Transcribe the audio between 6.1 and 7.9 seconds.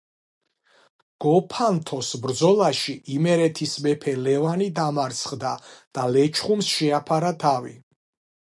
ლეჩხუმს შეაფარა თავი.